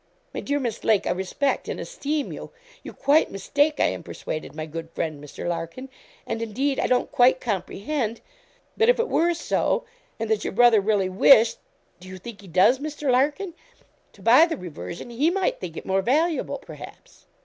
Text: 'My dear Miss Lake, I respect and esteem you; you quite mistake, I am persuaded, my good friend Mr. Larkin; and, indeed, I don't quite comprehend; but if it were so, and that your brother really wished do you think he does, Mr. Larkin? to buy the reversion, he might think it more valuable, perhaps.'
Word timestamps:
'My 0.33 0.39
dear 0.39 0.59
Miss 0.59 0.83
Lake, 0.83 1.05
I 1.05 1.11
respect 1.11 1.67
and 1.67 1.79
esteem 1.79 2.33
you; 2.33 2.49
you 2.81 2.91
quite 2.91 3.29
mistake, 3.29 3.79
I 3.79 3.83
am 3.85 4.01
persuaded, 4.01 4.55
my 4.55 4.65
good 4.65 4.89
friend 4.89 5.23
Mr. 5.23 5.47
Larkin; 5.47 5.89
and, 6.25 6.41
indeed, 6.41 6.79
I 6.79 6.87
don't 6.87 7.11
quite 7.11 7.39
comprehend; 7.39 8.19
but 8.75 8.89
if 8.89 8.97
it 8.99 9.07
were 9.09 9.35
so, 9.35 9.85
and 10.19 10.27
that 10.31 10.43
your 10.43 10.53
brother 10.53 10.81
really 10.81 11.07
wished 11.07 11.59
do 11.99 12.07
you 12.07 12.17
think 12.17 12.41
he 12.41 12.47
does, 12.47 12.79
Mr. 12.79 13.11
Larkin? 13.11 13.53
to 14.13 14.23
buy 14.23 14.47
the 14.47 14.57
reversion, 14.57 15.11
he 15.11 15.29
might 15.29 15.59
think 15.59 15.77
it 15.77 15.85
more 15.85 16.01
valuable, 16.01 16.57
perhaps.' 16.57 17.27